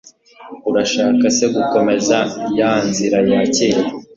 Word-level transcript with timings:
urashaka 0.69 1.25
se 1.35 1.45
gukomeza 1.55 2.17
ya 2.59 2.71
nzira 2.87 3.17
ya 3.31 3.41
kera 3.55 3.83